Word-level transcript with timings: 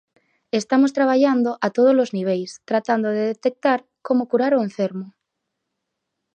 Estamos 0.59 0.91
traballando 0.97 1.49
a 1.65 1.67
todos 1.75 1.95
os 2.03 2.13
niveis 2.17 2.49
tratando 2.69 3.07
de 3.15 3.23
detectar 3.33 3.79
como 4.07 4.27
curar 4.31 4.51
o 4.55 4.65
enfermo. 4.69 5.07